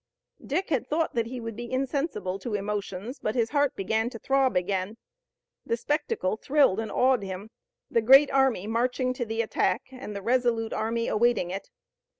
[0.43, 4.17] Dick had thought that he would be insensible to emotions, but his heart began to
[4.17, 4.97] throb again.
[5.63, 7.51] The spectacle thrilled and awed him
[7.87, 11.69] the great army marching to the attack and the resolute army awaiting it.